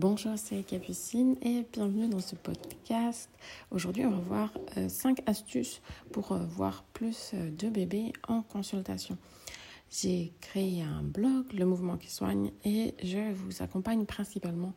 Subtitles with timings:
[0.00, 3.28] Bonjour, c'est Capucine et bienvenue dans ce podcast.
[3.72, 4.52] Aujourd'hui, on va voir
[4.86, 5.82] 5 astuces
[6.12, 9.18] pour voir plus de bébés en consultation.
[9.90, 14.72] J'ai créé un blog, Le Mouvement qui soigne, et je vous accompagne principalement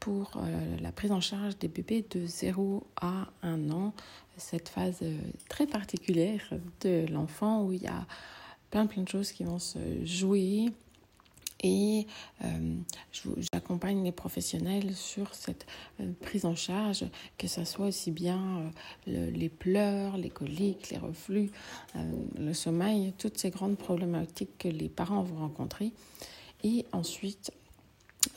[0.00, 0.38] pour
[0.82, 3.94] la prise en charge des bébés de 0 à 1 an,
[4.36, 5.02] cette phase
[5.48, 6.42] très particulière
[6.82, 8.06] de l'enfant où il y a
[8.70, 10.66] plein plein de choses qui vont se jouer
[11.60, 12.06] et
[12.44, 12.74] euh,
[13.52, 15.66] j'accompagne les professionnels sur cette
[16.00, 17.04] euh, prise en charge,
[17.36, 18.72] que ce soit aussi bien
[19.08, 21.50] euh, les pleurs, les coliques, les reflux,
[22.38, 25.92] le sommeil, toutes ces grandes problématiques que les parents vont rencontrer.
[26.62, 27.52] Et ensuite,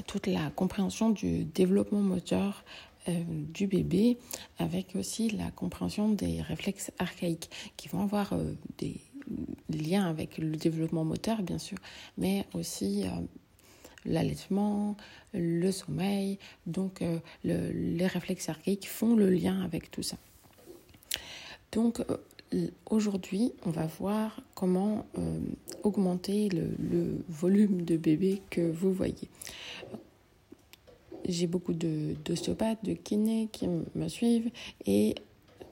[0.08, 2.64] toute la compréhension du développement moteur
[3.08, 4.20] du bébé,
[4.60, 8.34] avec aussi la compréhension des réflexes archaïques qui vont avoir
[8.78, 9.02] des
[9.70, 11.78] lien avec le développement moteur, bien sûr,
[12.18, 13.10] mais aussi euh,
[14.06, 14.96] l'allaitement,
[15.34, 16.40] le sommeil.
[16.66, 20.18] Donc, euh, les réflexes archaïques font le lien avec tout ça.
[21.72, 25.06] Donc, euh, aujourd'hui, on va voir comment
[25.84, 29.30] augmenter le, volume de bébé que vous voyez.
[31.30, 34.50] J'ai beaucoup d'ostéopathes, de kinés qui me suivent
[34.86, 35.16] et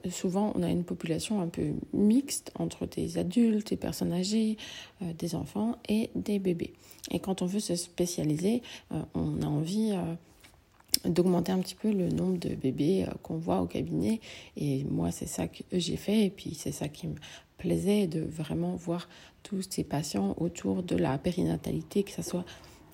[0.08, 4.56] souvent on a une population un peu mixte entre des adultes, des personnes âgées,
[5.02, 6.72] euh, des enfants et des bébés.
[7.10, 8.62] Et quand on veut se spécialiser,
[8.92, 13.60] euh, on a envie euh, d'augmenter un petit peu le nombre de bébés qu'on voit
[13.60, 14.20] au cabinet.
[14.56, 16.26] Et moi, c'est ça que j'ai fait.
[16.26, 17.14] Et puis, c'est ça qui me
[17.58, 19.08] plaisait de vraiment voir
[19.42, 22.44] tous ces patients autour de la périnatalité, que ce soit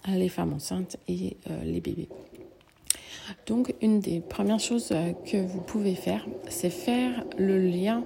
[0.09, 2.09] les femmes enceintes et les bébés.
[3.47, 8.05] Donc, une des premières choses euh, que vous pouvez faire, c'est faire le lien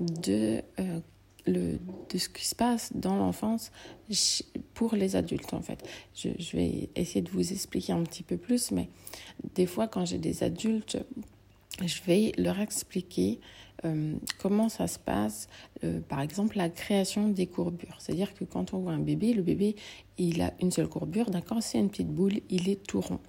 [0.00, 1.00] de, euh,
[1.46, 1.78] le,
[2.10, 3.70] de ce qui se passe dans l'enfance
[4.74, 5.86] pour les adultes, en fait.
[6.14, 8.88] Je, vais essayer de vous expliquer un petit peu plus, mais
[9.54, 10.98] des fois, quand j'ai des adultes,
[11.84, 13.40] je vais leur expliquer
[13.84, 15.48] euh, comment ça se passe,
[16.08, 17.96] par exemple la création des courbures.
[17.98, 19.76] C'est-à-dire que quand on voit un bébé, le bébé,
[20.18, 23.20] il a une seule courbure, d'accord C'est une petite boule, il est tout rond.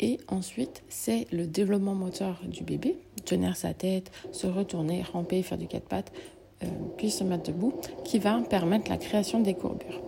[0.00, 5.58] Et ensuite, c'est le développement moteur du bébé, tenir sa tête, se retourner, ramper, faire
[5.58, 6.12] du quatre pattes,
[6.62, 7.74] euh, puis se mettre debout,
[8.04, 10.00] qui va permettre la création des courbures.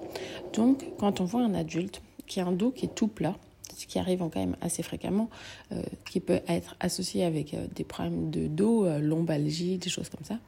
[0.53, 3.37] Donc, quand on voit un adulte qui a un dos qui est tout plat,
[3.77, 5.29] ce qui arrive quand même assez fréquemment,
[5.73, 10.25] euh, qui peut être associé avec euh, des problèmes de dos, lombalgie, des choses comme
[10.25, 10.39] ça,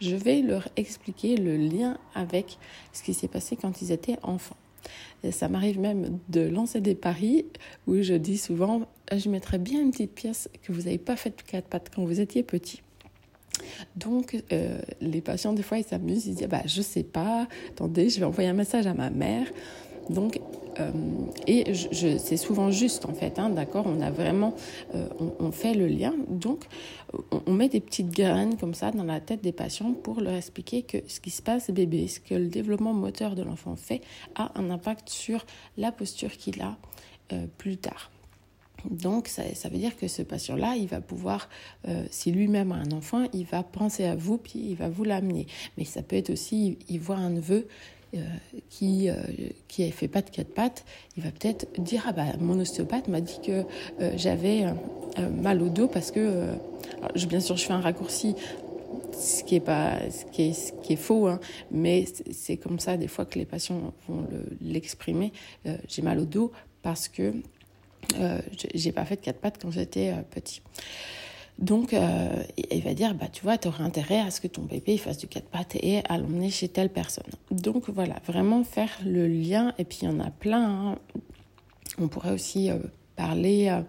[0.00, 2.58] je vais leur expliquer le lien avec
[2.92, 4.56] ce qui s'est passé quand ils étaient enfants.
[5.30, 7.46] Ça m'arrive même de lancer des paris
[7.86, 8.82] où je dis souvent,
[9.16, 12.20] je mettrais bien une petite pièce que vous n'avez pas faite quatre pattes quand vous
[12.20, 12.82] étiez petit.
[13.96, 18.08] Donc, euh, les patients, des fois, ils s'amusent, ils disent, bah, je sais pas, attendez,
[18.08, 19.46] je vais envoyer un message à ma mère.
[20.10, 20.40] Donc,
[20.80, 20.90] euh,
[21.46, 24.54] et c'est souvent juste en fait, hein, d'accord On a vraiment,
[24.94, 25.06] euh,
[25.38, 26.14] on, fait le lien.
[26.28, 26.64] Donc,
[27.46, 30.82] on, met des petites graines comme ça dans la tête des patients pour leur expliquer
[30.82, 34.00] que ce qui se passe bébé, ce que le développement moteur de l'enfant fait,
[34.34, 35.44] a un impact sur
[35.76, 36.76] la posture qu'il a
[37.32, 38.10] euh, plus tard.
[38.90, 41.48] Donc, ça, ça, veut dire que ce patient-là, il va pouvoir,
[42.10, 45.46] si lui-même a un enfant, il va penser à vous, puis il va vous l'amener.
[45.78, 48.01] Mais ça peut être aussi, il voit un neveu euh,
[48.68, 49.14] qui euh,
[49.68, 50.84] qui fait pas de quatre pattes,
[51.16, 53.64] il va peut-être dire ah bah mon ostéopathe m'a dit que
[54.00, 54.66] euh, j'avais
[55.40, 56.54] mal au dos parce que
[57.14, 58.34] je, bien sûr je fais un raccourci
[59.18, 61.38] ce qui est pas ce qui est, ce qui est faux hein,
[61.70, 64.26] mais c'est comme ça des fois que les patients vont
[64.60, 65.32] l'exprimer.
[65.88, 66.52] J'ai mal au dos
[66.82, 67.34] parce que
[68.74, 70.62] j'ai pas fait de quatre pattes quand j'étais petit
[71.58, 74.62] donc, euh, il va dire, bah, tu vois, tu aurais intérêt à ce que ton
[74.62, 77.24] bébé fasse du quatre pattes et à l'emmener chez telle personne.
[77.50, 79.72] Donc, voilà, vraiment faire le lien.
[79.78, 80.64] Et puis, il y en a plein.
[80.64, 80.98] Hein.
[81.98, 82.78] On pourrait aussi euh,
[83.16, 83.82] parler euh,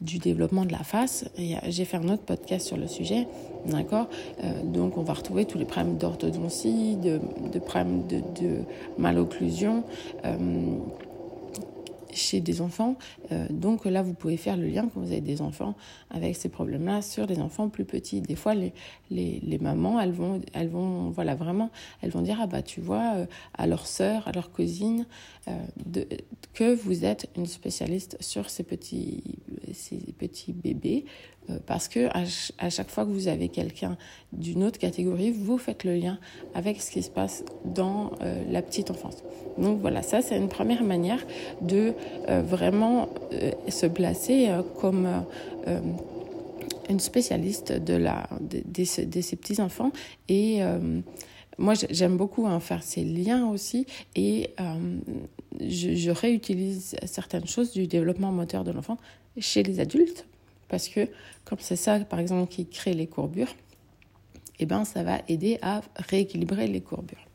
[0.00, 1.24] du développement de la face.
[1.66, 3.26] J'ai fait un autre podcast sur le sujet,
[3.66, 4.08] d'accord
[4.62, 7.18] Donc, on va retrouver tous les problèmes d'orthodontie, de,
[7.58, 8.62] problèmes de
[8.96, 9.82] malocclusion
[12.18, 12.96] chez des enfants.
[13.32, 15.74] Euh, donc là, vous pouvez faire le lien quand vous avez des enfants
[16.10, 18.20] avec ces problèmes-là sur des enfants plus petits.
[18.20, 18.72] Des fois, les,
[19.10, 21.70] les, les, mamans, elles vont, elles vont, voilà, vraiment,
[22.02, 25.06] elles vont dire, ah bah tu vois, euh, à leur sœur, à leur cousine,
[25.48, 26.04] euh,
[26.54, 29.22] que vous êtes une spécialiste sur ces petits,
[29.72, 31.04] ces petits bébés
[31.66, 33.96] parce que à, chaque fois que vous avez quelqu'un
[34.34, 36.18] d'une autre catégorie, vous faites le lien
[36.54, 38.12] avec ce qui se passe dans
[38.50, 39.22] la petite enfance.
[39.56, 41.24] Donc voilà, ça c'est une première manière
[41.62, 41.94] de
[42.28, 43.08] vraiment
[43.68, 44.48] se placer
[44.80, 45.08] comme
[46.88, 49.92] une spécialiste de, la, de, ces petits enfants.
[50.28, 50.60] Et
[51.56, 53.86] moi, j'aime beaucoup faire ces liens aussi.
[54.14, 54.50] Et
[55.60, 58.98] je, réutilise certaines choses du développement moteur de l'enfant
[59.38, 60.26] chez les adultes.
[60.68, 61.08] Parce que
[61.44, 63.54] comme c'est ça, par exemple, qui crée les courbures,
[64.58, 67.26] eh ben, ça va aider à rééquilibrer les courbures.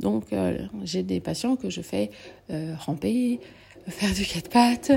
[0.00, 2.10] Donc, euh, j'ai des patients que je fais
[2.50, 3.40] euh, ramper,
[3.88, 4.92] faire du quatre pattes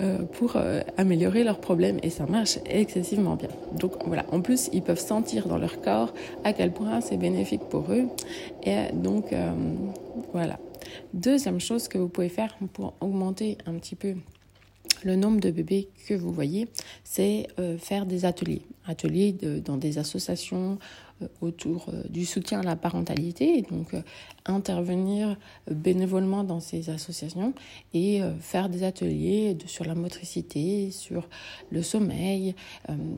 [0.00, 0.56] euh, pour
[0.96, 3.48] améliorer leurs problèmes et ça marche excessivement bien.
[3.78, 6.12] Donc voilà, en plus ils peuvent sentir dans leur corps
[6.44, 8.06] à quel point c'est bénéfique pour eux
[8.64, 9.26] et donc
[10.32, 10.58] voilà.
[11.14, 14.14] Deuxième chose que vous pouvez faire pour augmenter un petit peu
[15.04, 16.68] le nombre de bébés que vous voyez,
[17.04, 18.62] c'est euh, faire des ateliers.
[18.88, 19.32] Ateliers
[19.64, 20.78] dans des associations
[21.22, 23.94] euh, autour euh, du soutien à la parentalité, donc
[24.46, 25.36] intervenir
[25.70, 27.52] bénévolement dans ces associations
[27.94, 31.28] et faire des ateliers sur la motricité, sur
[31.70, 32.54] le sommeil.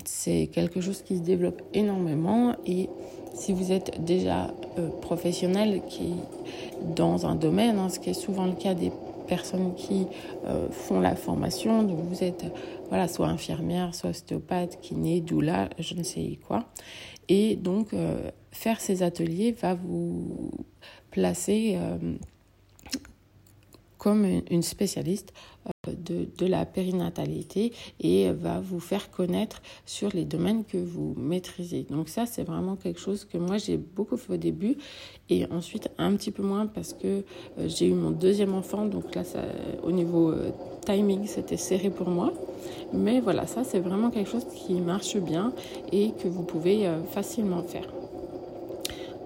[0.05, 2.89] c'est quelque chose qui se développe énormément et
[3.35, 4.53] si vous êtes déjà
[5.03, 6.15] professionnel qui
[6.97, 8.91] dans un domaine, hein, ce qui est souvent le cas des
[9.31, 10.09] personnes qui
[10.45, 11.85] euh, font la formation.
[11.85, 12.45] Donc vous êtes
[12.89, 16.65] voilà, soit infirmière, soit ostéopathe, kiné, doula, je ne sais quoi.
[17.29, 20.51] Et donc euh, faire ces ateliers va vous
[21.13, 22.17] placer euh,
[23.99, 25.33] comme une spécialiste
[25.87, 31.87] de, de, la périnatalité et va vous faire connaître sur les domaines que vous maîtrisez.
[31.89, 34.77] Donc ça, c'est vraiment quelque chose que moi, j'ai beaucoup fait au début
[35.29, 37.23] et ensuite un petit peu moins parce que euh,
[37.69, 38.85] j'ai eu mon deuxième enfant.
[38.85, 39.41] Donc là, ça,
[39.83, 40.51] au niveau euh,
[40.85, 42.33] timing, c'était serré pour moi.
[42.93, 45.53] Mais voilà, ça, c'est vraiment quelque chose qui marche bien
[45.93, 47.89] et que vous pouvez euh, facilement faire.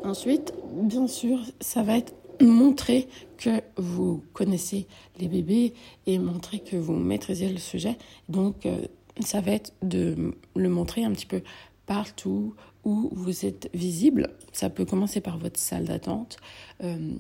[0.05, 4.87] Ensuite, bien sûr, ça va être montrer que vous connaissez
[5.19, 5.75] les bébés
[6.07, 7.97] et montrer que vous maîtrisez le sujet.
[8.29, 8.87] Donc, euh,
[9.21, 11.43] ça va être de le montrer un petit peu
[11.87, 12.55] partout
[12.85, 14.31] où vous êtes visible.
[14.53, 16.39] Ça peut commencer par votre salle d'attente.
[16.83, 17.13] Euh,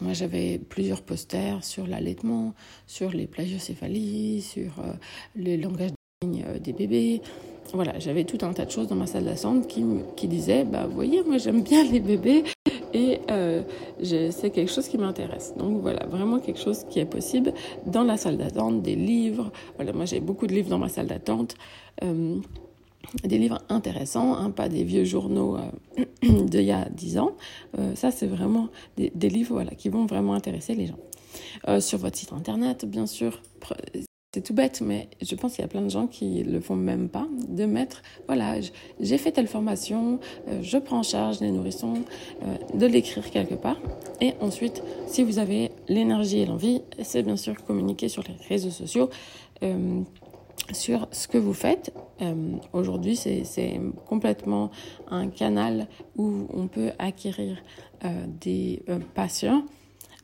[0.00, 2.54] moi, j'avais plusieurs posters sur l'allaitement,
[2.86, 4.92] sur les plagiocéphalies, sur euh,
[5.34, 5.90] le langage
[6.60, 7.22] des bébés.
[7.72, 9.84] Voilà, j'avais tout un tas de choses dans ma salle d'attente qui,
[10.16, 12.44] qui disaient, bah, vous voyez, moi j'aime bien les bébés,
[12.96, 13.62] et euh,
[14.02, 15.52] c'est quelque chose qui m'intéresse.
[15.58, 17.52] Donc voilà, vraiment quelque chose qui est possible
[17.84, 19.52] dans la salle d'attente, des livres.
[19.76, 21.56] Voilà, moi j'ai beaucoup de livres dans ma salle d'attente.
[22.02, 22.36] Euh,
[23.22, 26.04] des livres intéressants, hein, pas des vieux journaux euh,
[26.46, 27.32] d'il y a 10 ans.
[27.94, 31.80] ça, c'est vraiment des, livres voilà, qui vont vraiment intéresser les gens.
[31.80, 33.42] sur votre site internet, bien sûr,
[34.36, 36.76] c'est tout bête, mais je pense qu'il y a plein de gens qui le font
[36.76, 38.56] même pas, de mettre, voilà,
[39.00, 42.02] j'ai fait telle formation, euh, je prends en charge les nourrissons,
[42.42, 43.78] euh, de l'écrire quelque part.
[44.20, 48.68] Et ensuite, si vous avez l'énergie et l'envie, c'est bien sûr communiquer sur les réseaux
[48.68, 49.08] sociaux.
[49.62, 50.02] Euh,
[50.72, 51.94] sur ce que vous faites.
[52.72, 54.72] Aujourd'hui, c'est complètement
[55.08, 55.86] un canal
[56.16, 57.62] où on peut acquérir
[58.40, 58.82] des
[59.14, 59.62] patients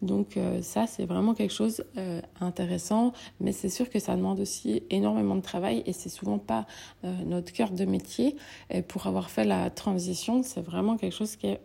[0.02, 4.40] donc euh, ça, c'est vraiment quelque chose euh, intéressant, mais c'est sûr que ça demande
[4.40, 6.66] aussi énormément de travail et c'est souvent pas
[7.04, 8.36] euh, notre cœur de métier.
[8.70, 11.60] Et pour avoir fait la transition, c'est vraiment quelque chose qui est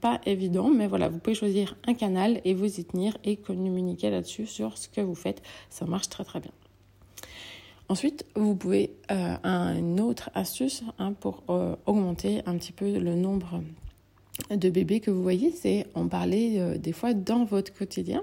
[0.00, 4.10] pas évident, mais voilà, vous pouvez choisir un canal et vous y tenir et communiquer
[4.10, 5.40] là-dessus sur ce que vous faites.
[5.70, 6.50] Ça marche très très bien.
[7.88, 9.36] Ensuite, vous pouvez euh,
[9.78, 11.44] une autre astuce hein, pour
[11.86, 13.62] augmenter un petit peu le nombre
[14.50, 18.22] de bébés que vous voyez, c'est en parler euh, des fois dans votre quotidien.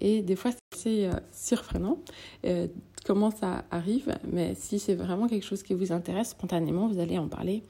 [0.00, 1.98] Et des fois, c'est euh, surprenant
[2.46, 2.68] euh,
[3.04, 4.16] comment ça arrive.
[4.30, 7.62] Mais si c'est vraiment quelque chose qui vous intéresse, spontanément, vous allez en parler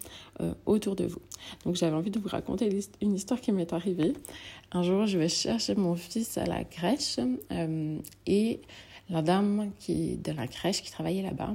[0.64, 1.20] autour de vous.
[1.64, 2.70] Donc, j'avais envie de vous raconter
[3.02, 4.14] une histoire qui m'est arrivée.
[4.72, 7.18] Un jour, je vais chercher mon fils à la crèche
[8.26, 8.60] et
[9.10, 11.54] la dame qui, de la crèche qui travaillait là-bas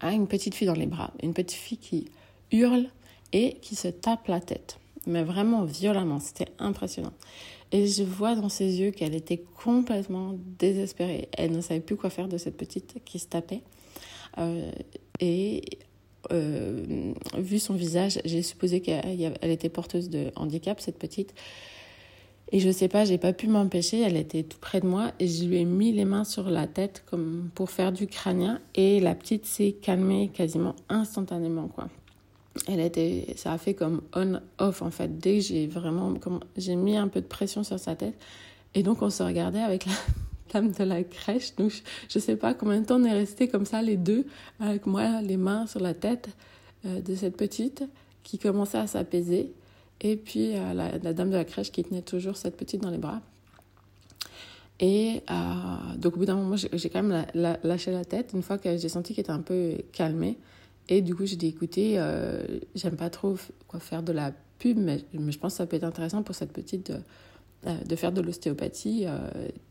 [0.00, 1.12] a une petite fille dans les bras.
[1.22, 2.10] Une petite fille qui
[2.52, 2.88] hurle
[3.32, 6.20] et qui se tape la tête mais vraiment violemment.
[6.20, 7.12] C'était impressionnant.
[7.72, 11.28] Et je vois dans ses yeux qu'elle était complètement désespérée.
[11.36, 13.62] Elle ne savait plus quoi faire de cette petite qui se tapait.
[14.38, 14.70] Euh,
[15.20, 15.62] et
[16.32, 21.34] euh, vu son visage, j'ai supposé qu'elle était porteuse de handicap, cette petite.
[22.52, 25.26] Et je sais pas, j'ai pas pu m'empêcher, elle était tout près de moi et
[25.26, 29.00] je lui ai mis les mains sur la tête comme pour faire du crânien et
[29.00, 31.88] la petite s'est calmée quasiment instantanément quoi
[32.68, 35.18] elle était, ça a fait comme on-off en fait.
[35.18, 36.14] Dès que j'ai vraiment,
[36.56, 38.14] j'ai mis un peu de pression sur sa tête,
[38.74, 39.92] et donc on se regardait avec la
[40.52, 41.54] dame de la crèche.
[41.56, 41.70] Donc
[42.08, 44.26] je, ne sais pas combien de temps on est resté comme ça les deux,
[44.60, 46.28] avec moi les mains sur la tête
[46.86, 47.84] euh, de cette petite
[48.22, 49.52] qui commençait à s'apaiser,
[50.00, 52.98] et puis euh, la, dame de la crèche qui tenait toujours cette petite dans les
[52.98, 53.20] bras.
[54.80, 57.26] Et euh, donc au bout d'un moment, j'ai quand même
[57.62, 60.36] lâché la tête une fois que j'ai senti qu'elle était un peu calmée.
[60.88, 63.36] Et du coup, j'ai dit, écoutez, euh, j'aime pas trop
[63.78, 66.92] faire de la pub, mais, je pense que ça peut être intéressant pour cette petite
[67.64, 69.06] de, faire de l'ostéopathie.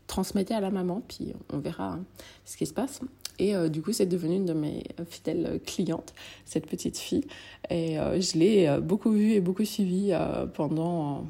[0.06, 2.04] transmettez à la maman, puis on verra hein,
[2.44, 3.00] ce qui se passe.
[3.38, 7.24] Et du coup, c'est devenu une de mes fidèles clientes, cette petite fille.
[7.70, 10.12] Et je l'ai beaucoup vue et beaucoup suivie
[10.54, 11.24] pendant,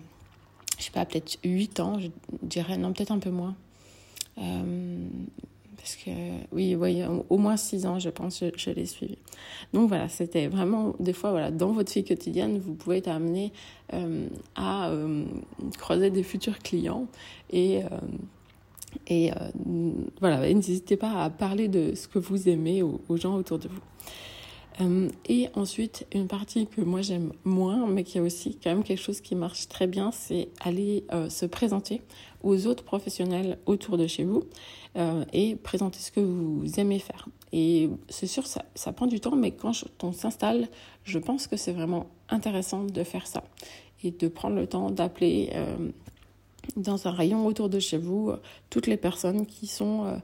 [0.78, 2.08] je sais pas, peut-être 8 ans, je
[2.42, 3.54] dirais, non, peut-être un peu moins.
[5.84, 6.10] Parce que,
[6.50, 9.18] oui, oui au moins six ans, je pense, je, l'ai suivi.
[9.74, 13.52] Donc voilà, c'était vraiment, des fois, voilà, dans votre vie quotidienne, vous pouvez être amené
[13.92, 15.26] euh, à euh,
[15.78, 17.06] croiser des futurs clients
[17.50, 17.84] et.
[17.84, 17.88] Euh,
[19.08, 19.32] et
[20.20, 25.08] voilà, n'hésitez pas à parler de ce que vous aimez aux, gens autour de vous.
[25.28, 29.02] et ensuite, une partie que moi j'aime moins, mais qui est aussi quand même quelque
[29.02, 32.02] chose qui marche très bien, c'est aller se présenter
[32.44, 34.44] aux autres professionnels autour de chez vous
[34.96, 37.26] euh, et présenter ce que vous aimez faire.
[37.52, 39.72] Et c'est sûr, ça, prend du temps, mais quand
[40.02, 40.68] on s'installe,
[41.04, 43.42] je pense que c'est vraiment intéressant de faire ça
[44.02, 45.76] et de prendre le temps d'appeler euh,
[46.76, 48.36] dans un rayon autour de chez vous euh,
[48.70, 50.20] toutes les personnes qui sont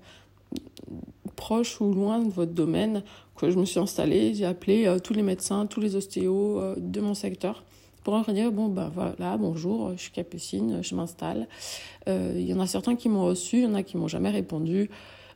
[1.37, 3.03] proches ou loin de votre domaine.
[3.37, 7.15] Que je me suis installée, j'ai appelé tous les médecins, tous les ostéos de mon
[7.15, 7.65] secteur
[8.03, 11.49] pour leur dire bon ben voilà bonjour je suis Capucine je m'installe.
[12.09, 14.09] Euh, il y en a certains qui m'ont reçu il y en a qui m'ont
[14.09, 14.91] jamais répondu.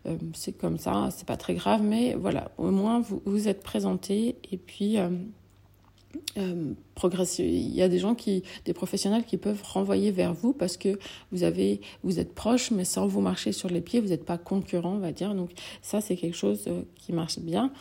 [0.06, 3.62] Euh, c'est comme ça c'est pas très grave mais voilà au moins vous vous êtes
[3.62, 9.62] présenté et puis euh, progresser il y a des gens qui des professionnels qui peuvent
[9.62, 10.98] renvoyer vers vous parce que
[11.32, 14.38] vous avez vous êtes proche mais sans vous marcher sur les pieds vous n'êtes pas
[14.38, 15.34] concurrent on va dire.
[15.34, 15.50] Donc
[15.82, 17.72] ça c'est quelque chose qui marche bien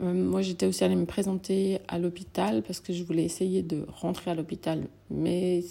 [0.00, 3.84] euh, moi, j'étais aussi allée me présenter à l'hôpital parce que je voulais essayer de
[3.88, 4.86] rentrer à l'hôpital.
[5.10, 5.62] Mais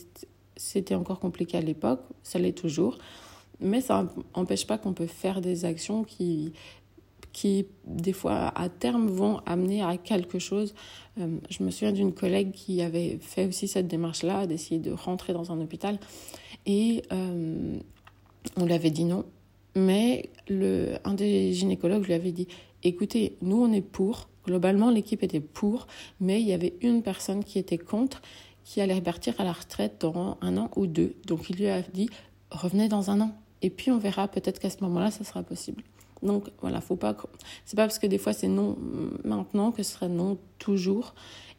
[0.55, 2.97] c'était encore compliqué à l'époque, ça l'est toujours.
[3.59, 6.53] Mais ça n'empêche pas qu'on peut faire des actions qui,
[7.33, 10.73] qui, des fois, à terme, vont amener à quelque chose.
[11.19, 15.33] Euh, je me souviens d'une collègue qui avait fait aussi cette démarche-là, d'essayer de rentrer
[15.33, 15.99] dans un hôpital.
[16.65, 17.77] Et euh,
[18.55, 19.25] on lui avait dit non.
[19.75, 22.47] Mais le, un des gynécologues lui avait dit
[22.83, 25.87] écoutez, nous on est pour, globalement l'équipe était pour,
[26.19, 28.21] mais il y avait une personne qui était contre,
[28.63, 31.15] qui allait repartir à la retraite dans un an ou deux.
[31.25, 32.09] Donc il lui a dit,
[32.51, 33.31] revenez dans un an.
[33.61, 35.83] Et puis on verra peut-être qu'à ce moment-là, ça sera possible.
[36.23, 37.15] Donc voilà, faut pas.
[37.65, 38.77] C'est pas parce que des fois c'est non
[39.23, 41.13] maintenant que ce sera non toujours.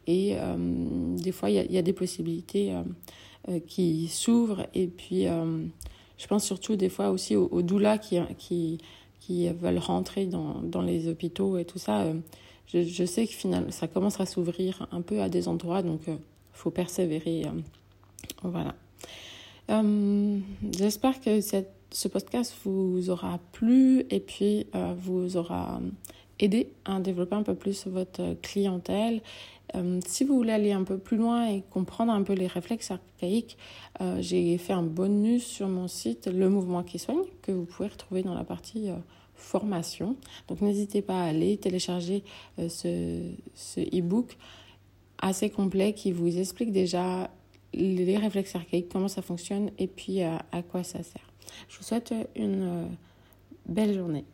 [0.06, 0.56] Et euh,
[1.16, 2.82] des fois, il y, a des possibilités euh,
[3.48, 4.66] euh, qui s'ouvrent.
[4.74, 8.78] Et puis, je pense surtout des fois aussi aux, aux doulas qui, qui,
[9.20, 12.14] qui veulent rentrer dans, dans les hôpitaux et tout ça, euh,
[12.66, 16.00] je, je, sais que finalement, ça commence à s'ouvrir un peu à des endroits, donc
[16.06, 16.16] il euh,
[16.52, 17.44] faut persévérer.
[17.44, 17.60] Euh,
[18.42, 18.74] voilà.
[20.76, 25.80] J'espère que cette, ce podcast vous aura plu et puis vous aura
[26.40, 29.22] aidé à développer un peu plus votre clientèle
[29.76, 32.90] euh, si vous voulez aller un peu plus loin et comprendre un peu les réflexes
[32.90, 33.56] archaïques,
[34.00, 37.88] euh, j'ai fait un bonus sur mon site Le Mouvement qui soigne que vous pouvez
[37.88, 38.96] retrouver dans la partie euh,
[39.34, 40.16] formation.
[40.48, 42.24] Donc n'hésitez pas à aller télécharger
[42.58, 43.22] ce,
[43.54, 44.36] ce e-book
[45.18, 47.30] assez complet qui vous explique déjà
[47.72, 51.22] les réflexes archaïques, comment ça fonctionne et puis à quoi ça sert.
[51.68, 52.88] Je vous souhaite une
[53.66, 54.24] belle journée.